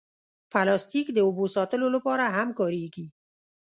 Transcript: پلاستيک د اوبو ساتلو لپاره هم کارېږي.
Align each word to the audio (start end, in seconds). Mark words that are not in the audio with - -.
پلاستيک 0.51 1.07
د 1.13 1.17
اوبو 1.27 1.45
ساتلو 1.55 1.87
لپاره 1.95 2.25
هم 2.35 2.49
کارېږي. 2.59 3.07